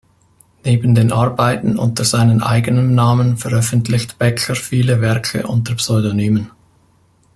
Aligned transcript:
Neben 0.63 0.95
den 0.95 1.11
Arbeiten 1.11 1.77
unter 1.77 2.03
seinem 2.05 2.41
eigenen 2.41 2.95
Namen 2.95 3.37
veröffentlicht 3.37 4.17
Bekker 4.17 4.55
viele 4.55 4.99
Werke 4.99 5.45
unter 5.45 5.75
Pseudonymen. 5.75 6.49